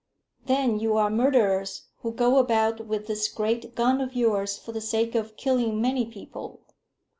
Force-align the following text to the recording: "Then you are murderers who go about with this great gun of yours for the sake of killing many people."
"Then 0.47 0.79
you 0.79 0.97
are 0.97 1.11
murderers 1.11 1.83
who 1.97 2.11
go 2.11 2.39
about 2.39 2.87
with 2.87 3.05
this 3.05 3.27
great 3.27 3.75
gun 3.75 4.01
of 4.01 4.15
yours 4.15 4.57
for 4.57 4.71
the 4.71 4.81
sake 4.81 5.13
of 5.13 5.37
killing 5.37 5.79
many 5.79 6.07
people." 6.07 6.61